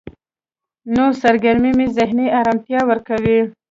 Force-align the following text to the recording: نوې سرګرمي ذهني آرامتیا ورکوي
نوې 0.95 1.13
سرګرمي 1.21 1.85
ذهني 1.97 2.27
آرامتیا 2.39 2.79
ورکوي 2.85 3.39